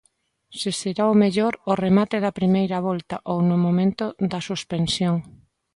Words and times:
Se 0.59 0.71
será 0.81 1.03
o 1.13 1.19
mellor 1.23 1.53
ao 1.57 1.79
remate 1.85 2.17
da 2.25 2.35
primeira 2.39 2.77
volta 2.89 3.15
ou 3.31 3.39
no 3.49 3.57
momento 3.65 4.05
da 4.31 4.39
suspensión. 4.49 5.15